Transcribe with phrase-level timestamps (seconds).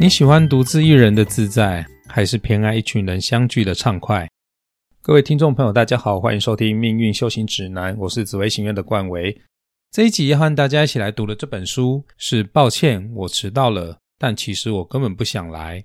[0.00, 4.28] 你喜欢独自一人的自在，还是偏爱一群人相聚的畅快？
[5.02, 9.36] 各位听众朋友，大家好，欢迎收听《命运修行指南》，我是紫薇行院的冠维。
[9.90, 15.82] 这一集要和大家一起来读的这本书是《抱歉，我迟到了》，但其实我根本不想来。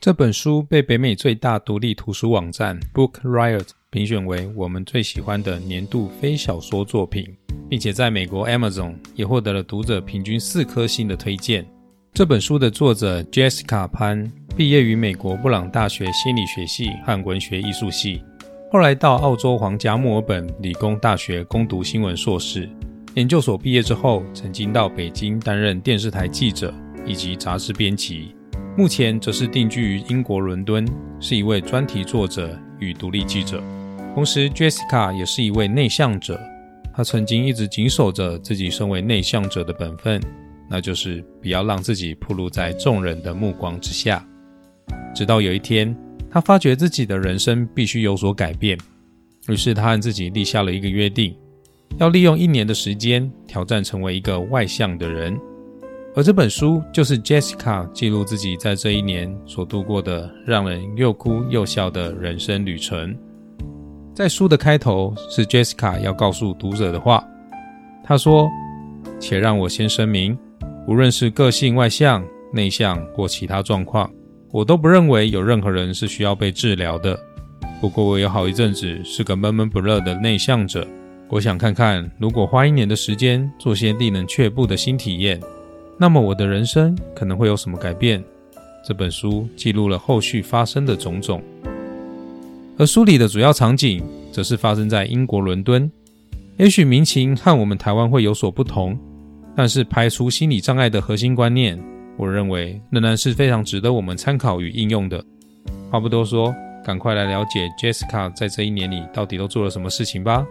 [0.00, 7.26] 这本书被北美最大独立图书网站 Book Riot 评选为我们最喜欢的年度非小说作品，
[7.68, 11.66] 并且在美国 Amazon 也获得了读者平均四颗星的推荐。
[12.12, 18.22] 这本书的作者 Jessica 潘毕业于美国布朗大学心理学系和文学艺术系，
[18.70, 22.68] 后来到澳洲皇家墨尔本理工大学攻读新闻硕士。
[23.14, 26.72] 研究所毕业之后，曾经到北京担任电视台记者
[27.04, 28.36] 以及杂志编辑，
[28.78, 30.86] 目前则是定居于英国伦敦，
[31.18, 33.60] 是一位专题作者与独立记者。
[34.14, 36.38] 同时，Jessica 也是一位内向者，
[36.92, 40.20] 她曾经一直谨守着自己身为内向者的本分。
[40.72, 44.24] 那就是不要让自己暴露在众人的目光之下。
[45.12, 45.96] 直到有一天，
[46.30, 48.78] 他发觉自己的人生必须有所改变，
[49.48, 51.34] 于是他和自己立下了一个约定，
[51.98, 55.36] 要利用一年的时间挑战成为一个外向的人。
[56.14, 63.16] 而这本书就是 Jessica 记录自己在这一年所度过的让人又哭又笑的人生旅程。
[64.20, 67.26] 在书的开头是 Jessica 要告诉读者的话，
[68.04, 68.50] 他说
[69.18, 70.36] ：“且让我先声明。”
[70.86, 74.10] 无论是个性外向、内向或其他状况，
[74.52, 77.18] 我都不认为有任何人是需要被治疗的。
[77.80, 80.86] 不过，我有好一阵子是个闷闷不乐的内向者。
[81.30, 85.40] 我想看看，如果花一年的时间做些令人却步的新体验，
[85.96, 88.22] 那么我的人生可能会有什么改变？
[88.86, 91.42] 这本书记录了后续发生的种种，
[92.80, 95.88] 而书里的主要场景则是发生在英国伦敦。
[96.56, 98.98] 也许民情和我们台湾会有所不同。
[99.54, 101.78] 但是排除心理障碍的核心观念，
[102.16, 105.22] 我认为仍然是非常值得我们参考与应用的。
[105.90, 110.46] 话不多说，赶快来了解 Jessica 在这一年里到底都做了什么事情吧。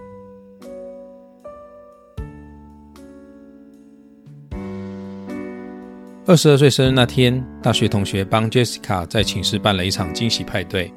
[6.28, 10.94] 二十二岁生日那天，大学同学帮 Jessica 在寝室办了一场惊喜派对。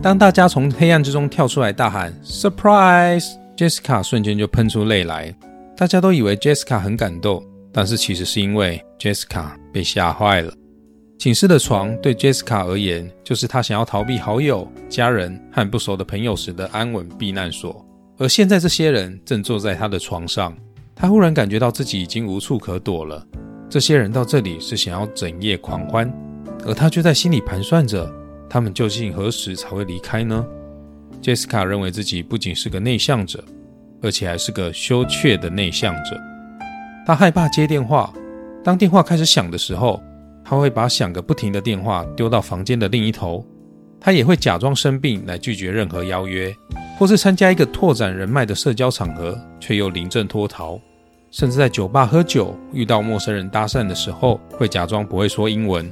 [0.00, 5.34] 当大家从黑暗之中跳出来大喊 “surprise”，Jessica 瞬间就喷出泪来。
[5.76, 10.52] 大家都以为 Jessica 很感动，但是其实是因为 Jessica 被吓坏了。
[11.18, 17.84] 寝室的床对 Jessica 而言，就是她想要逃避好友、家人和不熟的朋友时的安稳避难所。
[18.18, 20.52] 而现在，这些人正坐在她的床上，
[20.96, 23.24] 她忽然感觉到自己已经无处可躲了。
[23.70, 26.12] 这些人到这里是想要整夜狂欢，
[26.66, 28.12] 而她却在心里盘算着，
[28.52, 30.44] 他们究竟何时才会离开呢
[31.22, 33.42] ？Jessica 认为自己不仅是个内向者。
[34.04, 36.20] 而且还是个羞怯的内向者，
[37.06, 38.12] 他害怕接电话。
[38.64, 40.02] 当电话开始响的时候，
[40.44, 43.46] 他会把响个不停的电话丢到房间的另一头。
[44.00, 46.52] 他也会假装生病来拒绝任何邀约，
[46.98, 50.80] 或是参加一个拓展人脉的社交场合，却又临阵脱逃。
[51.30, 55.88] 甚至在酒吧喝酒遇到陌生人搭讪的时候，会假装不会说英文。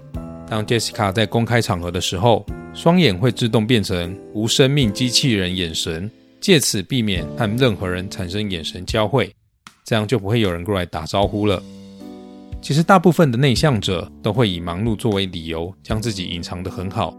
[0.51, 2.45] 当 Jessica 在公开场合的时候，
[2.75, 6.11] 双眼会自动变成无生命机器人眼神。
[6.41, 9.31] 借此避免和任何人产生眼神交汇，
[9.85, 11.63] 这样就不会有人过来打招呼了。
[12.63, 17.15] 其实，大部分的内向者都会以忙碌作为理由，将自己隐藏得很好。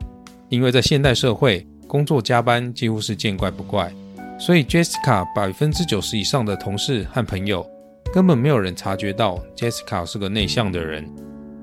[0.49, 3.93] 因为在现代社会，工作加班几乎是见怪不怪，
[4.39, 7.63] 所以 Jessica 百分之九十以上的同事和朋友
[8.11, 11.07] 根本没有人察觉到 Jessica 是个内向的人。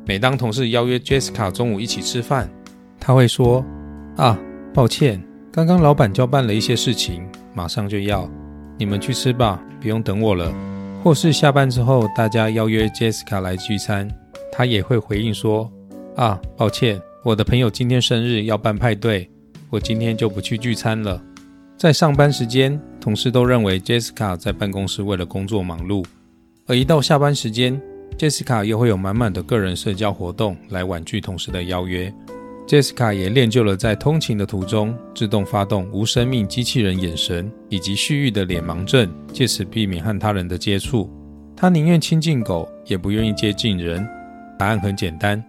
[0.09, 2.49] 每当同事邀约 Jessica 中午一起吃饭，
[2.99, 3.63] 他会说
[4.17, 4.41] ：“啊，
[4.73, 8.27] 抱歉，刚刚老板交办了一些事情。”马上就要，
[8.79, 10.51] 你们去吃吧，不用等我了。
[11.05, 14.09] 或是下班之后，大家邀约 Jessica 来聚餐，
[14.51, 15.71] 他也会回应说
[16.17, 19.31] ：“啊，抱歉，我的朋友今天生日要办派对，
[19.69, 21.23] 我今天就不去聚餐了。”
[21.77, 26.03] 在上班时间，同事都认为 Jessica 在办公室为了工作忙碌，
[26.67, 27.78] 而一到下班时间
[28.18, 32.12] ，Jessica 又会有满满的个人社交活动来婉拒同事的邀约。
[32.66, 41.10] Jessica 也练就了在通勤的途中自动发动无生命机器人眼神以及蓄意的脸盲症，借此避免和他人的接触。
[41.56, 44.06] 他宁愿亲近狗，也不愿意接近人。
[44.59, 45.42] 答案很简单，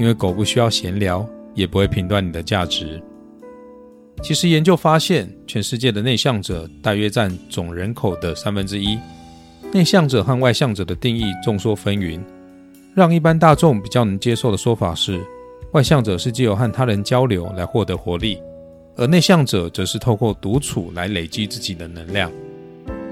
[0.00, 1.24] 因为狗不需要闲聊，
[1.54, 3.00] 也不会评断你的价值。
[4.22, 8.98] 其实研究发现，全世界的内向者大约占总人口的三分之一。
[9.76, 12.18] 内向者和外向者的定义众说纷纭，
[12.94, 15.22] 让一般大众比较能接受的说法是。
[15.72, 18.40] 外向者是借由和他人交流来获得活力，
[18.96, 22.32] 而内向者则是透过独处来累积自己的能量。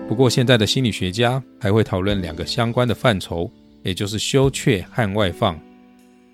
[0.08, 3.50] 不过，现在的心理学家还会讨论两个相关的范畴，
[3.82, 5.60] 也就是羞怯和外放。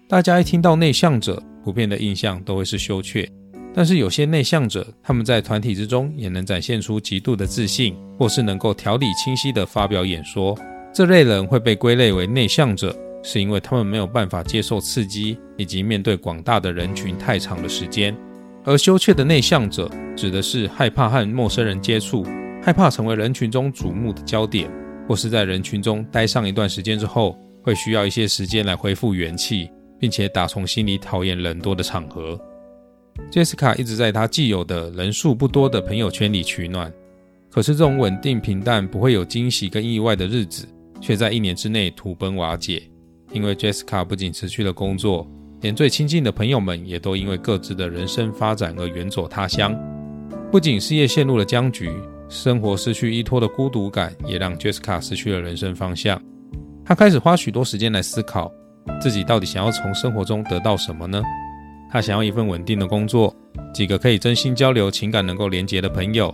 [0.06, 3.28] 大家一听到内向者，普遍的印象都会是羞怯。
[3.72, 10.58] 但是有些内向者，他们在团体之中也能展现出极度的自信，或是能够条理清晰地发表演说。
[10.92, 18.16] 这类人会被归类为内向者，是因为他们没有办法接受刺激，以及面对广大的人群太长的时间。
[18.64, 22.26] 而羞怯的内向者，指的是害怕和陌生人接触，
[22.60, 24.68] 害怕成为人群中瞩目的焦点，
[25.06, 32.38] 或是在人群中待上一段时间之后，会需要一些时间来恢复元气，并且打从心里讨厌人多的场合。
[33.30, 36.92] Jessica 一直在她既有的人数不多的朋友圈里取暖，
[37.48, 40.66] 可是这种稳定平淡、不会有惊喜跟意外的日子，
[41.00, 42.82] 却在一年之内土崩瓦解。
[43.32, 45.24] 因为 Jessica 不仅辞去了工作，
[45.60, 49.78] 连最亲近的朋友们也都因为各自的人生发展而远走他乡。
[50.50, 51.92] 不仅事业陷入了僵局，
[52.28, 56.20] 生活失去依托的孤独感，也让 Jessica 失去了人生方向。
[56.84, 58.52] 她开始花许多时间来思考，
[59.00, 61.22] 自己到底想要从生活中得到什么呢？
[61.90, 63.34] 他想要一份稳定的工作，
[63.74, 66.32] 几个可以真心交流、情感能够连结的朋友，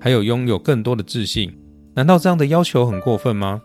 [0.00, 1.52] 还有拥有更多的自信。
[1.94, 3.60] 难道这样的要求很过分吗？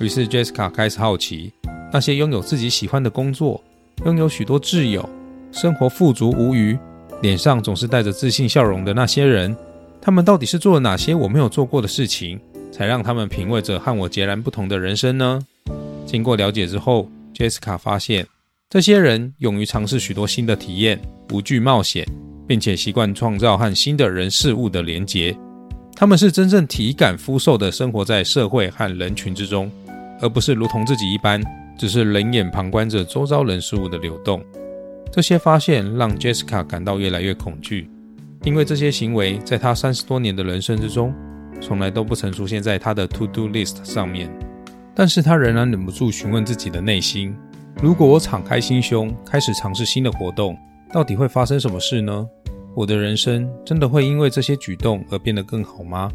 [0.00, 1.52] 于是 Jessica 开始好奇，
[1.92, 3.62] 那些拥有自己喜欢的工作、
[4.06, 5.08] 拥有许多挚友、
[5.52, 6.76] 生活富足无余、
[7.20, 9.54] 脸上总是带着自信笑容的那些人，
[10.00, 12.40] 他们到底是做了哪些我没有做过的事情，
[12.72, 15.40] 才让他们品味着和我截然不同的人生呢？
[16.06, 18.26] 经过了解之后，Jessica 发现。
[18.74, 22.04] 这些人勇于尝试许多新的体验，不惧冒险，
[22.44, 25.32] 并且习惯创造和新的人事物的连结。
[25.94, 29.70] 他们是真正体感肤受的生活在社会和人群之中，
[30.20, 31.40] 而不是如同自己一般，
[31.78, 34.44] 只是冷眼旁观着周遭人事物的流动。
[35.12, 37.88] 这些发现让 Jessica 感到越来越恐惧，
[38.42, 41.14] 因为这些行为在她三十多年的人生之中，
[41.60, 44.28] 从来都不曾出现在她的 To Do List 上面。
[44.96, 47.36] 但是他仍然忍不住询问自己的内心。
[47.82, 50.56] 如果我敞开心胸，开始尝试新的活动，
[50.92, 52.26] 到底会发生什么事呢？
[52.74, 56.10] 我的人生真的会因为这些举动而变得更好吗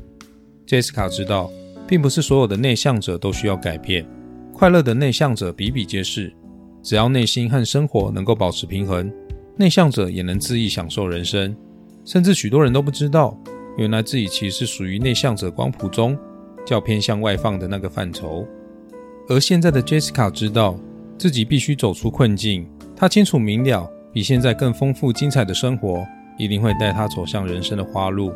[0.66, 1.50] ？Jessica 知道，
[1.88, 4.06] 并不是所有的内向者都需要改变，
[4.54, 6.34] 快乐的内向者比比皆是。
[6.82, 9.12] 只要内心和生活能够保持平衡，
[9.58, 11.56] 内向者也能恣意享受人生。
[12.04, 13.38] 甚至许多人都不知道，
[13.78, 16.18] 原来自己其实属于内向者光谱中
[16.66, 18.48] 较偏向外放的那个范畴。
[19.28, 20.80] 而现在的 Jessica 知道。
[21.20, 22.66] 自己必须走出困境。
[22.96, 26.08] 他清楚明了，比现在更丰富精彩的生活
[26.38, 28.34] 一定会带他走向人生的花路。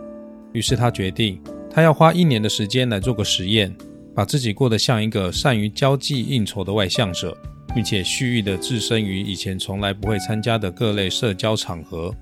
[0.51, 1.41] 于是他决定，
[1.71, 3.74] 他要花一年的时间来做个实验，
[4.13, 7.35] 把自己过得像一个善于交际应酬的外向者，
[7.74, 12.13] 并且蓄意的置身于以前从来不会参加的各类社交场合。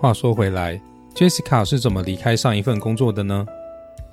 [0.00, 0.80] 话说回来
[1.14, 3.46] ，Jessica 是怎么离开上一份工作的呢？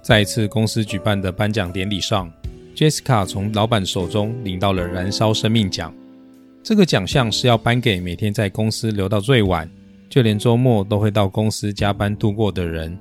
[0.01, 2.31] 在一次公司举办的颁奖典礼上。
[2.79, 5.93] Jessica 从老板手中领到了燃烧生命奖。
[6.63, 9.69] 这个奖项是要颁给每天在公司留到最晚，
[10.07, 12.97] 就连周末都会到公司加班度过的人。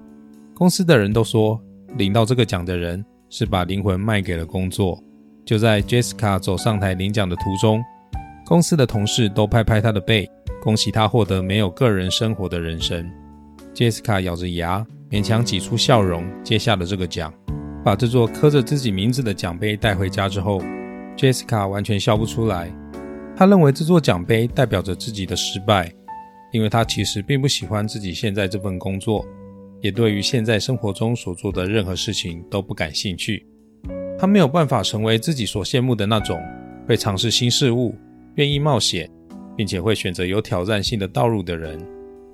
[0.52, 1.60] 公司的人都说，
[1.96, 5.00] 领到这个奖的人是把灵魂卖给了工作。
[5.44, 7.80] 就在 Jessica 走上台领奖的途中，
[8.46, 10.28] 公司的同事都拍拍她的背，
[10.60, 13.08] 恭喜她获得没有个人生活的人生。
[13.76, 17.32] Jessica 咬着牙，勉强挤出笑容，接下了这个奖。
[17.88, 20.60] 把这座刻着自己名字的奖杯带回家之后
[21.16, 22.70] ，Jessica 完全笑不出来。
[23.34, 25.90] 她认为这座奖杯代表着自己的失败，
[26.52, 29.24] 因为她其实并不喜欢自己现在这份工作，
[29.80, 33.46] 也对于现在生活中所做的任何事情都不感兴趣。
[34.18, 36.38] 她没有办法成为自己所羡慕的那种
[36.86, 37.94] 会尝试新事物、
[38.34, 39.08] 愿意冒险，
[39.56, 41.80] 并且会选择有挑战性的道路的人。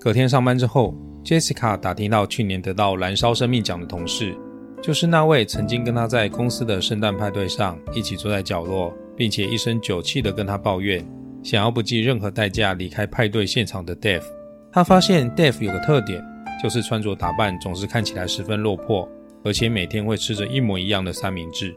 [0.00, 0.92] 隔天上班之后
[1.24, 4.36] ，Jessica 打听到去年得到燃烧生命奖的同事。
[4.84, 11.02] 就是那位曾经跟他在公司的圣诞派对上一起坐在角落，并且一身酒气的跟他抱怨，
[11.42, 14.22] 想要不计任何代价离开派对现场的 Dave。
[14.70, 16.22] 他发现 Dave 有个特点，
[16.62, 19.08] 就是穿着打扮总是看起来十分落魄，
[19.42, 21.74] 而且每天会吃着一模一样的三明治。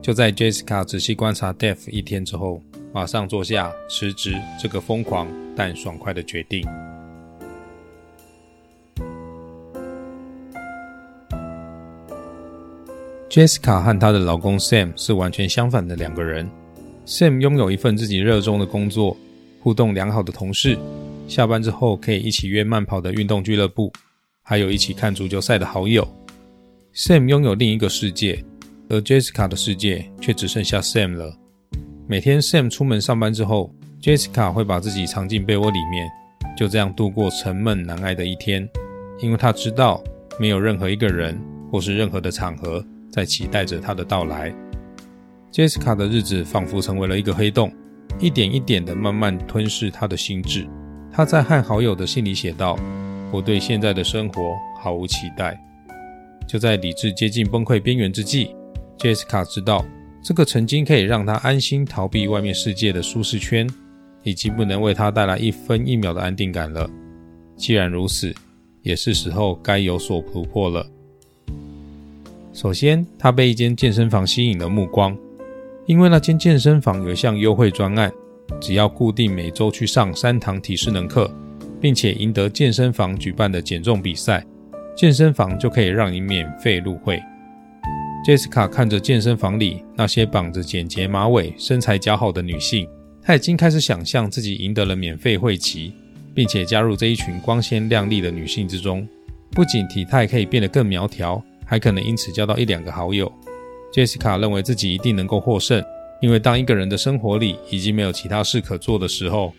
[0.00, 6.66] 就在 Jessica 仔细观察 Dave 一天之后，马上做下辞职这个疯狂但爽快的决定。
[13.36, 16.48] Jessica 和她的老公 Sam 是完全相反的两个人。
[17.04, 19.14] Sam 拥有一份自己热衷的工作，
[19.60, 20.78] 互动良好的同事，
[21.28, 23.92] 下班之后可以一起约慢跑的运动俱乐部，
[24.42, 26.08] 还有一起看足球赛的好友。
[26.94, 28.42] Sam 拥有另一个世界，
[28.88, 31.36] 而 Jessica 的世界却只剩下 Sam 了。
[32.08, 36.08] 每天 Sam 出门上班之后，Jessica 会把自己藏进被窝里面，
[36.56, 38.66] 就这样度过沉闷难挨的一天，
[39.20, 40.02] 因为她知道
[40.40, 41.38] 没有任何一个人
[41.70, 42.82] 或是任何的场合。
[43.16, 44.54] 在期待着他的到来。
[45.50, 47.72] Jessica 的日子仿佛成为了一个黑洞，
[48.20, 50.68] 一点一点的慢慢吞噬他的心智。
[51.10, 52.78] 他在和好友的信里写道
[53.32, 55.58] ：“我对现在的生活毫无期待。”
[56.46, 58.54] 就在理智接近崩溃边缘之际
[58.98, 59.82] ，Jessica 知道
[60.22, 63.66] 这个曾经可以让他安心逃避外面世界的舒适圈，
[64.24, 66.86] 已经不能为他带来一分一秒的安定感了。
[67.56, 68.34] 既然如此，
[68.82, 70.86] 也是时候该有所突破了。
[72.56, 75.14] 首先，他被一间健身房吸引了目光，
[75.84, 78.10] 因为那间健身房有一项优惠专案，
[78.58, 81.30] 只要固定每周去上三堂体适能课，
[81.82, 84.42] 并且赢得健身房举办的减重比赛，
[84.96, 87.22] 健身房就可以让你免费入会。
[88.26, 92.88] Jessica 看着健身房里那些绑着简洁马尾、身材姣好的女性，
[93.20, 95.92] 她已经开始想象自己赢得了免费会籍。
[96.34, 99.08] 并且加入这一群光鲜亮丽的女性之中，
[99.52, 103.30] 不仅体态可以变得更苗条，还可能因此交到一两个好友。
[103.92, 105.84] Jessica 认为自己一定能够获胜，
[106.22, 109.52] 因为当一个人的生活里已经没有其他事可做的时候，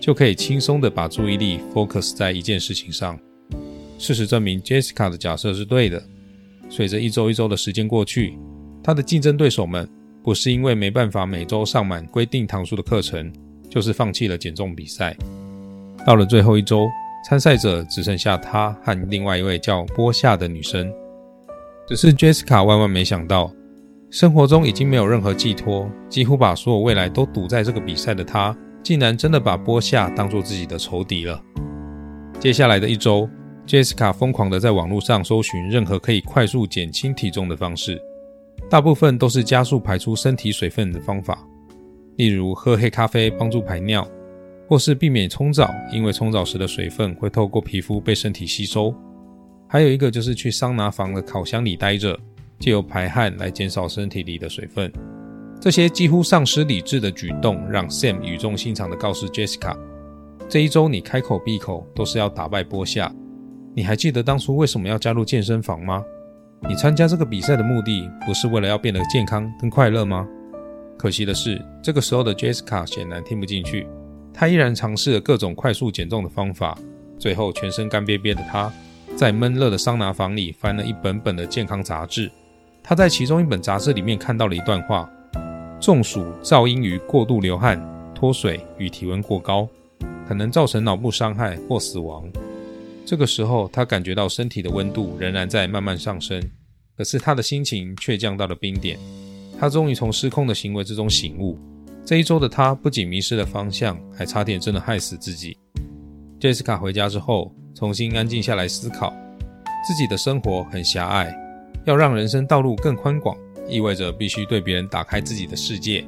[0.00, 3.18] 就可以轻松的把注意力 focus 在一件事情上。
[3.98, 6.02] 事实证明，Jessica 的假设是对的。
[6.68, 8.36] 随着一周一周的时间过去，
[8.82, 9.88] 她的竞争对手们
[10.22, 13.32] 不是因为没办法每周上满规定堂数的课程，
[13.68, 15.16] 就是放弃了减重比赛。
[16.06, 16.88] 到了最后一周，
[17.28, 20.92] 参赛者只剩下他和另外一位叫波夏的女生。
[21.86, 23.52] 只是 Jessica 万万没想到，
[24.10, 31.42] 生活中已经没有任何寄托，几乎把所有未来都赌在这个比赛的她，竟然真的把波夏当做自己的仇敌了。
[32.38, 33.28] 接下来的一周
[33.66, 38.00] ，Jessica 疯狂地在网络上搜寻任何可以快速减轻体重的方式，
[38.70, 41.38] 大部分都是加速排出身体水分的方法，
[42.16, 44.06] 例如喝黑咖啡帮助排尿。
[44.68, 48.94] 或是避免冲澡，因为冲澡时的水分会透过皮肤被身体吸收。
[49.72, 52.14] 还有一个就是去桑拿房的烤箱里待着，
[52.58, 54.92] 借由排汗来减少身体里的水分。
[55.58, 59.74] 这些几乎丧失理智的举动，让 Sam 语重心长地告诉 Jessica：“
[60.46, 63.10] 这一周你开口闭口都是要打败波夏。
[63.74, 66.04] 你还记得当初为什么要加入健身房吗？
[66.68, 70.28] 你参加这个比赛的目的不是为了要变得健康更快乐吗？”
[71.00, 73.86] 可惜的是，这个时候的 Jessica 显然听不进去。
[74.34, 76.76] 他依然尝试了各种快速减重的方法，
[77.18, 78.70] 最后全身干瘪瘪的他，
[79.16, 82.30] 在闷热的桑拿房里翻了一本本的健康杂志。
[82.82, 85.08] 他在其中一本杂志里面看到了一段话：
[85.80, 87.80] 中暑噪音于过度流汗、
[88.14, 89.68] 脱水与体温过高，
[90.26, 92.24] 可能造成脑部伤害或死亡。
[93.04, 96.42] 这个时候，他感觉到身体的温度仍然在慢慢上升，
[96.96, 98.98] 可是他的心情却降到了冰点。
[99.60, 101.56] 他终于从失控的行为之中醒悟。
[102.04, 105.56] 这一周的他不仅迷失了方向，还差点真的害死自己。
[106.40, 109.12] 杰斯卡回家之后，重新安静下来思考，
[109.86, 111.34] 自己的生活很狭隘，
[111.84, 113.36] 要让人生道路更宽广，
[113.68, 116.04] 意味着必须对别人打开自己的世界。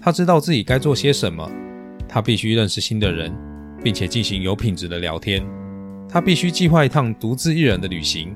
[0.00, 1.50] 他知道自己该做些什么，
[2.08, 3.32] 他必须认识新的人，
[3.82, 5.44] 并且进行有品质的聊天。
[6.08, 8.34] 他必须计划一趟独自一人的旅行，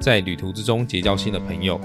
[0.00, 1.80] 在旅途之中结交新的朋友。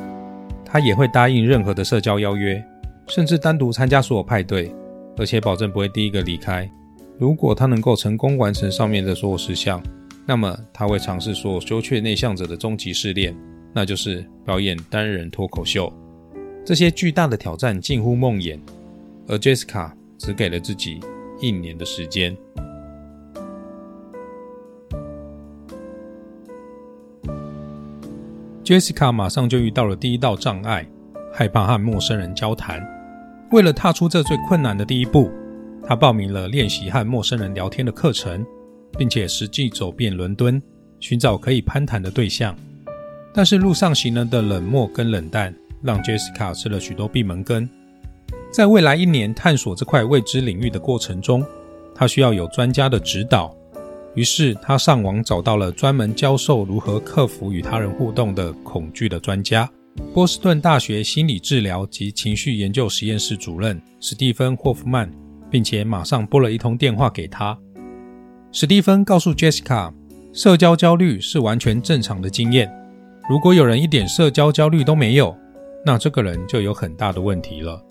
[0.66, 2.64] 他也会答应任何的社交邀约。
[3.08, 4.74] 甚至单独参加所有派对，
[5.18, 6.70] 而且保证不会第一个离开。
[7.18, 9.82] 如果他能够成功完成上面的所有事项，
[10.26, 13.36] 那么他会尝试说羞怯内向者的终极试炼，
[13.74, 15.92] 那就是表演单人脱口秀。
[16.64, 18.60] 这些巨大的挑战近乎梦魇，
[19.28, 21.00] 而 Jessica 只给了自己
[21.40, 22.38] 一年的时间。
[28.64, 30.88] Jessica 马上就遇到了第一道障碍，
[31.34, 32.82] 害怕和陌生人交谈。
[33.52, 35.30] 为了踏出这最困难的第一步，
[35.86, 38.46] 他报名了练习和陌生人聊天的课程，
[38.98, 40.62] 并且实际走遍伦敦，
[41.00, 42.56] 寻找可以攀谈的对象。
[43.34, 47.70] 但是路上行人的冷漠跟冷淡，让 Jessica 吃了许多闭门羹。
[48.52, 51.46] 在未来一年探索这块未知领域的过程中，
[51.96, 53.56] 他需要有专家的指导。
[54.14, 59.70] 于是他上网找到了专门教授如何克服与他人互动的恐惧的专家。
[60.14, 65.10] 波士顿大学心理治疗及情绪研究实验室主任史蒂芬·霍夫曼，
[65.50, 67.58] 并且马上拨了一通电话给他。
[68.54, 69.94] 史蒂芬告诉 Jessica，
[70.34, 72.70] 社交焦虑是完全正常的经验。
[73.30, 75.34] 如果有人一点社交焦虑都没有，
[75.86, 77.82] 那这个人就有很大的问题了。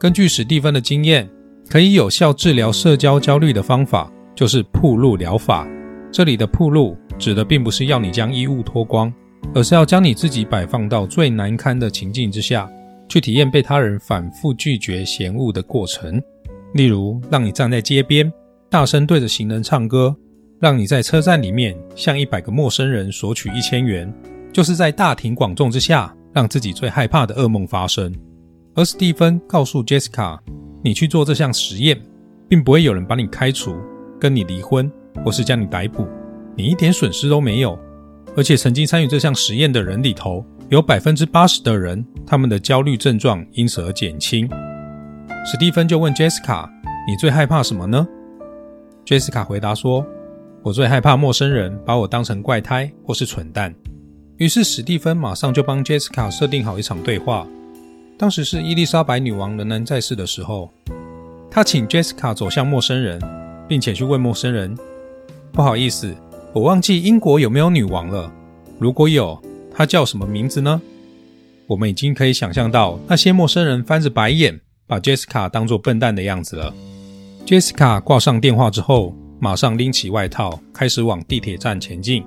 [0.00, 1.28] 根据史蒂芬的经验，
[1.68, 5.68] 可以有效治疗社交焦虑的方法就是铺路疗法。
[6.10, 9.12] 这里的铺路指的并不是要你将衣物脱光。
[9.54, 12.70] 而是要将你自己摆放到最难堪的情境之下，
[13.08, 16.22] 去体验被他人反复拒绝、嫌恶的过程。
[16.74, 18.32] 例如，让你站在街边，
[18.72, 20.16] 大声对着行人唱歌；
[20.58, 24.10] 让你在车站里面向一百个陌生人索取一千元；
[24.50, 28.10] 就是在大庭广众之下让自己最害怕的噩梦发生。
[28.74, 30.38] 而史蒂芬告诉 Jessica：“
[30.82, 32.00] 你去做这项实验，
[32.48, 33.76] 并不会有人把你开除、
[34.18, 34.90] 跟你离婚，
[35.22, 36.08] 或是将你逮捕，
[36.56, 37.78] 你一点损失都没有。
[38.34, 44.48] 而且曾经参与这项实验的人里头，有百分之八十的人，他们的焦虑症状因此而减轻。”
[45.44, 46.66] 史蒂芬就问 Jessica：“
[47.06, 48.08] 你最害怕什么呢
[49.06, 50.06] ？”Jessica 回答说
[50.62, 53.74] ：“我最害怕陌生人把我当成怪胎或是蠢蛋。”
[54.38, 57.46] 于是史蒂芬马上就帮 Jessica 设定好一场对话。
[58.18, 60.70] 当时是伊丽莎白女王仍然在世的时候，
[61.50, 63.20] 他请 Jessica 走向陌生人，
[63.68, 64.76] 并且去问陌生人
[65.52, 66.14] ：“不好意思，
[66.52, 68.32] 我忘记英国有没有女王了。
[68.78, 69.40] 如果有，
[69.74, 70.80] 她叫什么名字呢？”
[71.68, 76.74] 我们已经可以想象到那些陌生人翻着白眼，把 Jessica 当作笨蛋的样子了。
[77.46, 82.24] Jessica 挂上电话之后，马上拎起外套，开始往地铁站前进。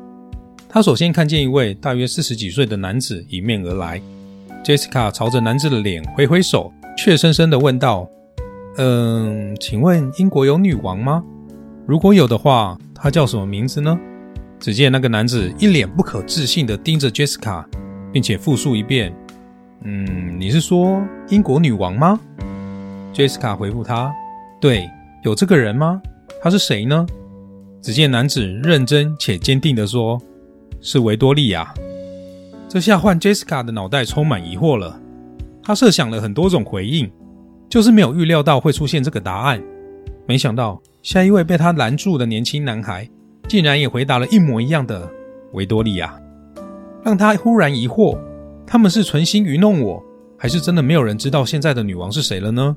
[0.67, 4.01] 他首先看见一位大约四十几岁的男子迎面而来。
[4.63, 8.07] Jessica 朝着男子的脸挥挥手，怯生生地问道
[8.77, 11.23] ：“嗯，请问英国有女王吗？
[11.85, 13.97] 如果有的话，她叫什么名字呢？”
[14.59, 17.63] 只见那个男子一脸不可置信地盯着 Jessica，
[18.11, 19.15] 并且复述一遍
[19.83, 22.19] ：“嗯，你是说英国女王吗
[23.13, 24.11] ？”Jessica 回复他
[24.59, 24.89] ：“对，
[25.25, 25.99] 有这个人吗？
[26.41, 27.05] 他是谁呢？”
[27.81, 30.21] 只见男子认真且坚定地说
[30.81, 31.73] ：“是维多利亚。”
[32.69, 34.99] 这下换 Jessica 的脑袋充满疑惑了。
[35.63, 37.09] 他设想了很多种回应，
[37.67, 39.59] 就是没有预料到会出现这个答案。
[40.27, 43.09] 没想到下一位被他拦住的年轻男孩，
[43.47, 45.09] 竟然也回答了一模一样的
[45.53, 46.19] 维多利亚，
[47.03, 48.15] 让他忽然疑惑：
[48.65, 50.03] 他们是存心愚弄我，
[50.37, 52.75] 还是真的没有人知道现在的女王是谁了呢？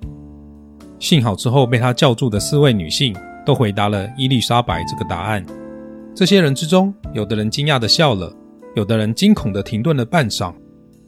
[0.99, 3.15] 幸好之后被他叫住的四位女性
[3.47, 5.45] 都回答了伊丽莎白这个答案。
[6.15, 8.33] 这些人之中，有的人惊讶的笑了。
[8.75, 10.53] 有的人惊恐的停顿了半晌，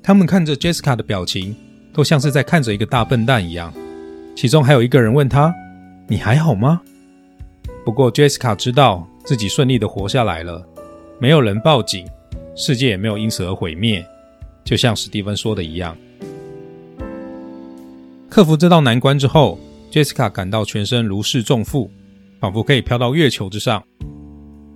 [0.03, 1.55] 他们看着 Jessica 的表情，
[1.93, 3.73] 都像是在看着一个大笨蛋一样。
[4.35, 5.55] 其中还有一个人问他
[6.09, 6.81] ：“你还好吗？”
[7.85, 10.67] 不过 Jessica 知道自己顺利的活下来了，
[11.21, 12.07] 没有人报警，
[12.57, 14.05] 世界也没有因此而毁灭。
[14.65, 15.97] 就像史蒂芬说的一样，
[18.29, 19.59] 克服这道难关之后
[19.91, 21.91] ，Jessica 感到全身如释重负，
[22.41, 23.83] 仿佛可以飘到月球之上。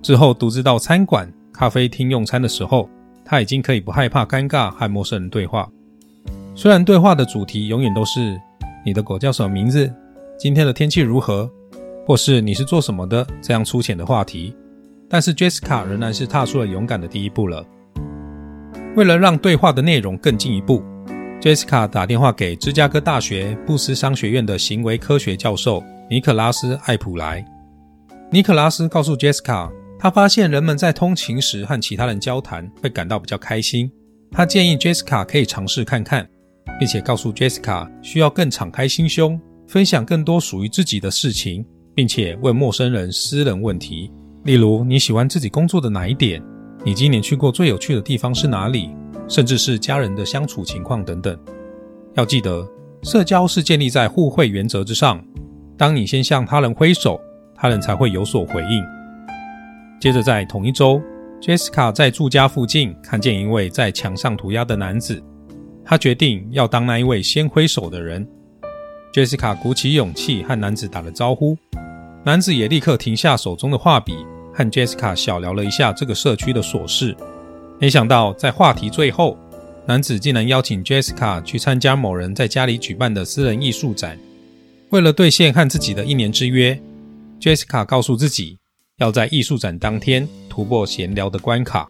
[0.01, 1.31] 之后独自到餐馆。
[1.57, 2.89] 咖啡厅用餐的时候，
[3.23, 5.65] 他已经可以不害怕尴尬和陌生人对话。
[6.53, 8.37] 虽然对话的主题永远都是
[8.85, 9.89] “你的狗叫什么名字？
[10.37, 11.49] 今天的天气如何？”
[12.05, 14.53] 或是“你是做什么的”这样粗浅的话题，
[15.07, 17.65] 但是 Jessica 仍然是踏出了勇敢的第一步了。
[18.97, 20.83] 为了让对话的内容更进一步
[21.45, 27.45] ，Jessica 打电话给芝加哥大学布斯商学院的行为科学教授尼克拉斯·艾普莱。
[28.31, 29.69] 尼克拉斯告诉 Jessica。
[29.97, 33.89] 他发现人们在通勤时和其他人交谈会感到比较开心。
[34.31, 36.27] 他建议 Jessica 可以尝试看看，
[36.77, 44.11] 并且告诉 Jessica 需要更敞开心胸，分享更多属于自己的事情，并且问陌生人私人问题，
[44.43, 46.43] 例如你喜欢自己工作的哪一点，
[46.83, 48.89] 你今年去过最有趣的地方是哪里，
[49.27, 51.37] 甚至是家人的相处情况等等。
[52.15, 52.67] 要记得，
[53.03, 55.23] 社交是建立在互惠原则之上。
[55.77, 57.19] 当你先向他人挥手，
[57.53, 58.83] 他人才会有所回应。
[59.99, 61.01] 接着，在同一周
[61.41, 65.21] ，Jessica 在住家附近看见一位在墙上涂鸦的男子，
[65.83, 68.25] 她决定要当那一位先挥手的人。
[69.13, 71.57] Jessica 鼓起勇气和男子打了招呼，
[72.23, 74.13] 男子也立刻停下手中的画笔，
[74.53, 77.15] 和 Jessica 小聊了一下这个社区的琐事。
[77.79, 79.37] 没想到，在话题最后，
[79.85, 84.17] 男子竟然邀请 Jessica 去参加某人在家里举办的私人艺术展。
[84.89, 86.79] 为了兑现和自己的一年之约
[87.39, 88.57] ，Jessica 告诉自己。
[88.97, 91.85] 要在艺术展当天突破闲聊的关卡。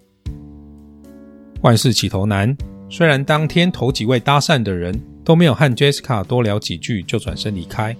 [1.61, 2.57] 万事起头难，
[2.89, 7.95] 虽然当天头几位搭讪的人都没有和 Jessica 多聊几句就转身离开，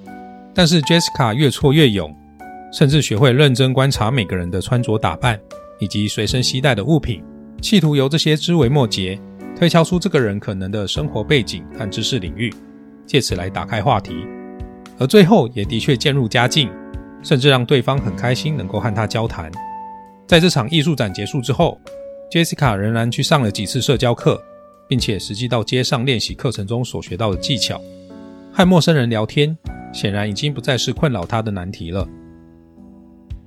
[0.56, 2.12] 但是 Jessica 越挫越勇，
[2.74, 5.39] 甚至学会认真观察每个人的穿着打扮
[5.78, 7.21] 以及随身携带的物品，
[7.61, 9.19] 企图由这些枝微末节
[9.57, 12.53] 推敲出这个人可能的生活背景和知识领域，
[13.05, 14.25] 借此来打开话题，
[14.97, 16.69] 而最后也的确渐入佳境。
[17.23, 19.51] 甚至让对方很开心能够和他交谈。
[20.27, 21.81] 在这场艺术展结束之后
[22.31, 24.39] ，Jessica 仍然去上了几次社交课，
[24.87, 27.81] 并且实际到街上练习课程中所学到的技巧。
[28.53, 29.57] 和陌生人聊天，
[29.91, 32.07] 显然已经不再是困扰他的难题了。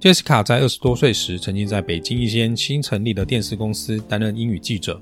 [0.00, 5.00] Jessica 在二十多岁时，曾经在北京一间新成立的电视公司担任英语记者。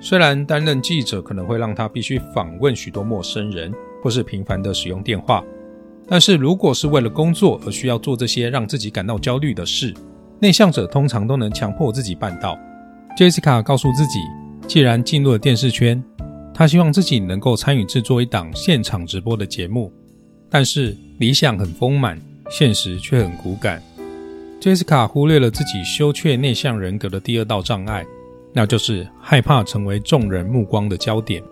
[0.00, 5.44] 虽然担任记者可能会让他必须访问许多陌生人，或是频繁的使用电话。
[6.08, 9.94] 但是如果是为了工作而需要做这些让自己感到焦虑的事，
[10.40, 12.58] 内向者通常都能强迫自己办到。
[13.16, 14.18] Jessica 告诉自己，
[14.66, 16.02] 既然进入了电视圈，
[16.52, 19.92] 他希望自己能够参与制作一档现场直播的节目，
[20.50, 23.80] 但是理想很丰满，现实却很骨感。
[24.60, 28.04] Jessica 忽略了自己羞怯内向人格的第二道障碍，
[28.52, 31.42] 那就是害怕成为众人目光的焦点。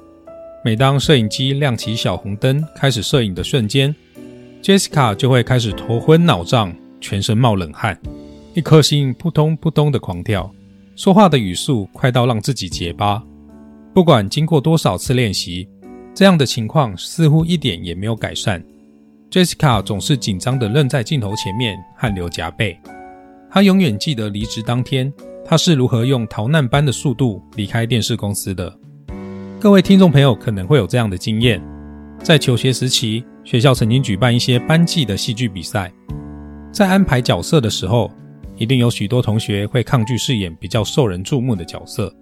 [0.64, 3.94] 每当摄影机亮起小红灯，开始摄影的瞬间
[4.62, 8.00] ，Jessica 就会开始头昏脑胀，全身冒冷汗，
[8.54, 10.50] 一颗心扑通扑通的狂跳，
[10.96, 13.22] 说话的语速快到让自己结巴。
[13.92, 15.68] 不管经过多少次练习，
[16.14, 18.64] 这样的情况似乎一点也没有改善。
[19.34, 22.78] Jessica 总是紧张地愣在镜头前面，汗流浃背。
[23.50, 25.12] 她永远记得离职当天，
[25.44, 28.72] 她是如何用逃难般的速度离开电视公司的。
[29.58, 31.60] 各位听众朋友可能会有这样的经验：
[32.22, 35.92] 在求学时期，学校曾经举办一些班级的戏剧比赛，
[36.70, 38.08] 在安排角色的时候，
[38.56, 42.14] 一定有许多同学会抗拒饰演比较受人注目的角色，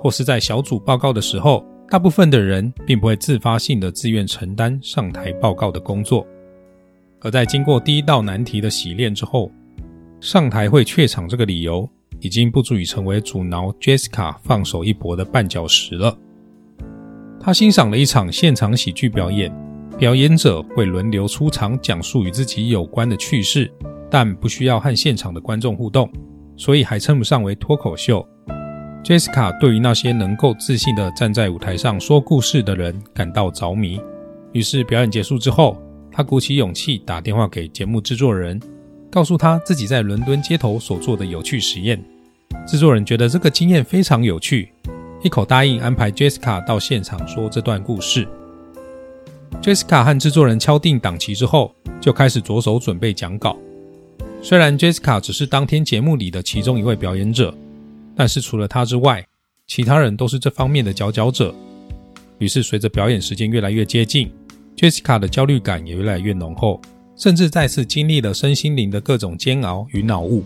[0.00, 6.26] 或是在小组报告的时候，大部分的人并不会自发性的自愿承担上台报告的工作。
[7.26, 9.50] 而在经过第一道难题的洗练之后，
[10.20, 16.16] 上台会怯场这个理由已经不足以成为阻挠 Jessica 放手一搏的绊脚石了。
[17.40, 19.52] 他欣赏了一场现场喜剧表演，
[19.98, 23.68] 表演者会轮流出场讲述与自己有关的趣事，
[24.08, 26.08] 但不需要和现场的观众互动，
[26.56, 28.24] 所以还称不上为脱口秀。
[29.02, 34.00] Jessica 对于那些能够自信地站在舞台上说故事的人感到着迷，
[34.52, 35.76] 于是表演结束之后，
[36.16, 38.58] 他鼓起勇气打电话给节目制作人，
[39.10, 42.02] 告诉他自己在伦敦街头所做的有趣实验。
[42.66, 44.72] 制作人觉得这个经验非常有趣。
[45.22, 48.26] 一口答应安排 Jessica 到现场说这段故事。
[49.60, 53.54] Jessica 和制作人敲定档期之后，就开始着手准备讲稿。
[54.40, 57.54] 虽然 Jessica 只是当天节目里的其中一位表演者，
[58.16, 59.22] 但是除了她之外，
[59.66, 61.54] 其他人都是这方面的佼佼者。
[62.38, 64.32] 于是，随着表演时间越来越接近
[64.76, 66.80] ，Jessica 的焦虑感也越来越浓厚，
[67.16, 70.44] 甚至再次经历了身心灵的各种煎熬与脑雾。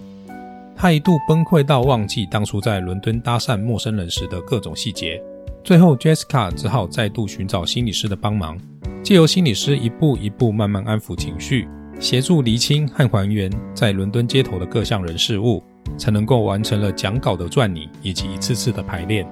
[0.77, 5.21] 她一度崩溃到忘记当初在伦敦搭讪陌生人时的各种细节。
[5.63, 8.59] 最后，Jessica 只好再度寻找心理师的帮忙，
[9.03, 15.63] 借由心理师一步一步慢慢安抚情绪，协助厘清和还原在伦敦街头的各项人事物，
[15.99, 19.29] 才能够完成了讲稿的撰拟以及一次次的排练。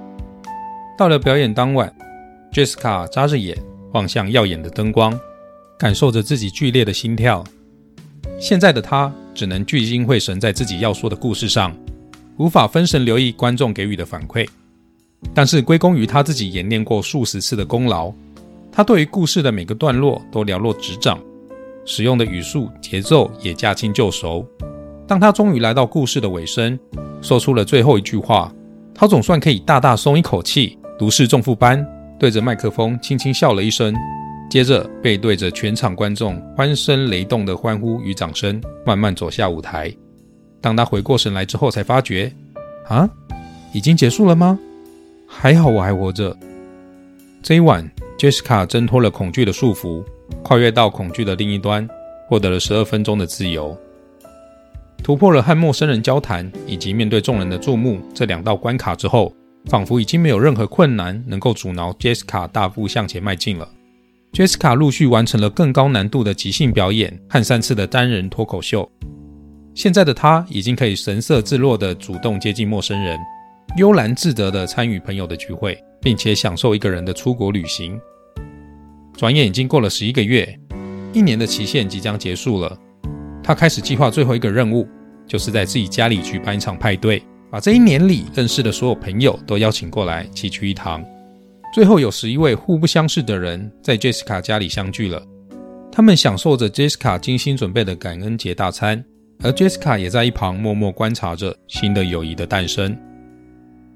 [0.95, 1.91] 到了表演当晚
[2.51, 3.57] ，Jessica 眨着眼
[3.93, 5.19] 望向耀眼的灯光，
[5.77, 7.43] 感受着自己剧烈的心跳。
[8.39, 9.13] 现在的他。
[9.35, 11.73] 只能聚精会神在自己要说的故事上，
[12.35, 14.45] 无法分神留意观众给予的反馈。
[15.33, 18.11] 但是归功于他自己演练过数十次的功劳，
[18.69, 21.17] 他对于故事的每个段落都了若指掌，
[21.85, 24.45] 使用的语速节奏也驾轻就熟。
[25.07, 26.77] 当他终于来到故事的尾声，
[27.21, 28.53] 说出了最后一句话，
[28.93, 31.87] 他总算可以大大松一口气，如释重负般
[32.19, 33.93] 对着麦克风轻轻笑了一声。
[34.49, 39.95] 接着背对着全场观众欢声雷动的欢呼与掌声，慢慢走下舞台。
[40.59, 42.33] 当他回过神来之后，才发觉，
[42.87, 43.07] 啊，
[43.73, 44.57] 已经结束了吗？
[45.27, 46.35] 还好我还活着。
[47.43, 50.03] 这一晚，Jessica 挣脱了恐惧的束缚，
[50.41, 51.87] 跨越到恐惧的另一端，
[52.27, 53.77] 获得了十二分钟的自由，
[55.03, 59.31] 突破了和陌生人交谈以及面对众人的注目这两道关卡之后，
[59.65, 63.69] 仿佛已经没有任何困难能够阻挠 Jessica 大步向前迈进了。
[64.31, 68.89] Jessica 陆续完成了更高难度的即兴表演和三次的单人脱口秀。
[69.73, 73.17] 现在的她已经可以神色自若地主动接近陌生人，
[73.77, 77.99] 悠然自得地参与朋友的聚会，并且享受一个人的出国旅行。
[79.15, 80.59] 转眼已经过了十一个月，
[81.13, 82.77] 一年的期限即将结束了。
[83.43, 84.87] 她开始计划最后一个任务，
[85.25, 91.03] 就是在自己家里举办一场派对，把这一年里认识的所有朋友都邀请过来齐聚一堂。
[91.73, 95.23] 最后有十一位互不相识的人在 Jessica 家里相聚了，
[95.91, 99.03] 他们享受着 Jessica 精心准备的感恩节大餐，
[99.43, 102.97] 而 Jessica 也在一旁默默观察着新的友谊的诞生。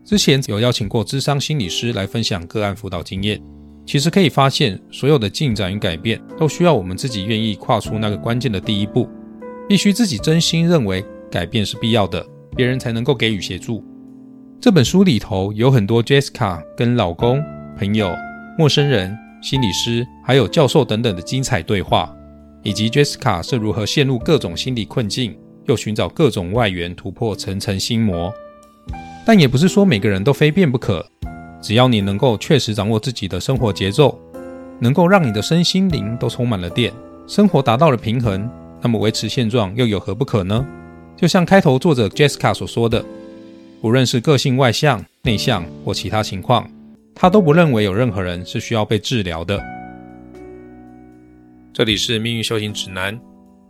[0.04, 3.42] 之前有邀请过智商心理师来分享个案辅导经验，
[3.86, 9.08] 其实可以发现，所有的进展与改变都需要我们自己愿意跨出那个关键的第一步，
[9.68, 12.24] 必须自己真心认为改变是必要的，
[12.56, 13.84] 别人才能够给予协助。
[14.62, 17.44] 这本书里头有很多 Jessica 跟老公。
[17.76, 18.16] 朋友、
[18.56, 22.16] 陌生人、心理师，还有教授等等的精彩对话，
[22.62, 25.36] 以及 Jessica 是如何陷入各种心理困境，
[25.66, 28.32] 又寻找各种外援突破层层心魔。
[29.26, 31.04] 但也不是说每个人都非变不可，
[31.60, 34.22] 只要你能够确实掌握自己的生活节奏，
[34.80, 36.94] 能够让你的身心灵都充满了电，
[37.26, 38.48] 生活达到了平衡，
[38.82, 40.64] 那么维持现状又有何不可呢？
[41.16, 43.04] 就像开头作者 Jessica 所说的，
[43.82, 46.70] 无论是个性外向、内向或其他情况。
[47.16, 49.64] 他都不认为有任何人是需要被治疗的。
[51.72, 53.20] 这里是命运修行指南。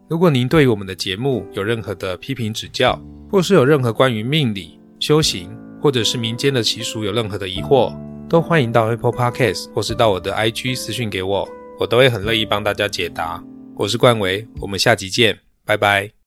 [0.07, 5.49] 如果您对于我们的节目有任何的批评指教，或是有任何关于命理、修行，
[5.81, 7.93] 或者是民间的习俗有任何的疑惑，
[8.29, 11.47] 都欢迎到 Apple Podcast 或是到我的 IG 私讯给我，
[11.79, 13.43] 我都会很乐意帮大家解答。
[13.75, 16.22] 我是冠维，我们下集见，拜拜。